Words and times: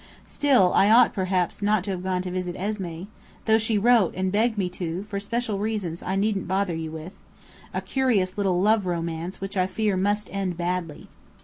Still, 0.25 0.73
I 0.73 0.89
ought 0.89 1.13
perhaps 1.13 1.61
not 1.61 1.83
to 1.83 1.91
have 1.91 2.01
gone 2.01 2.23
to 2.23 2.31
visit 2.31 2.55
Esmé, 2.55 3.05
though 3.45 3.59
she 3.59 3.77
wrote 3.77 4.15
and 4.15 4.31
begged 4.31 4.57
me 4.57 4.67
to, 4.69 5.03
for 5.03 5.19
special 5.19 5.59
reasons 5.59 6.01
I 6.01 6.15
needn't 6.15 6.47
bother 6.47 6.73
you 6.73 6.89
with: 6.89 7.17
a 7.71 7.81
curious 7.81 8.35
little 8.35 8.59
love 8.59 8.87
romance 8.87 9.39
which 9.39 9.55
I 9.55 9.67
fear 9.67 9.95
must 9.95 10.27
end 10.33 10.57
badly. 10.57 11.07